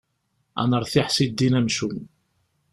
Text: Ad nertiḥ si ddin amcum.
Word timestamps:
Ad 0.61 0.67
nertiḥ 0.69 1.07
si 1.11 1.25
ddin 1.29 1.57
amcum. 1.59 1.97